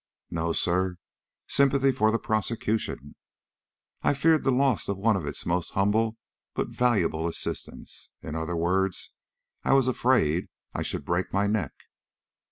[0.31, 0.95] "No, sir;
[1.47, 3.13] sympathy for the prosecution.
[4.01, 6.17] I feared the loss of one of its most humble
[6.55, 8.09] but valuable assistants.
[8.23, 9.11] In other words,
[9.63, 11.73] I was afraid I should break my neck."